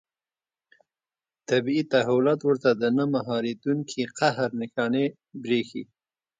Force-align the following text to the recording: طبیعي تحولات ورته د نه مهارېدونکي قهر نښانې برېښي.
طبیعي 1.49 1.83
تحولات 1.93 2.39
ورته 2.45 2.69
د 2.81 2.83
نه 2.97 3.05
مهارېدونکي 3.13 4.01
قهر 4.19 4.49
نښانې 4.59 5.05
برېښي. 5.43 5.83